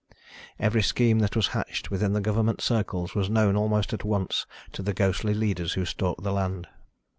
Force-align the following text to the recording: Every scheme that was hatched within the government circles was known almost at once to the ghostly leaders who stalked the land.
Every 0.57 0.81
scheme 0.81 1.19
that 1.19 1.35
was 1.35 1.49
hatched 1.49 1.91
within 1.91 2.13
the 2.13 2.21
government 2.21 2.59
circles 2.59 3.13
was 3.13 3.29
known 3.29 3.55
almost 3.55 3.93
at 3.93 4.03
once 4.03 4.47
to 4.71 4.81
the 4.81 4.93
ghostly 4.95 5.35
leaders 5.35 5.73
who 5.73 5.85
stalked 5.85 6.23
the 6.23 6.33
land. 6.33 6.67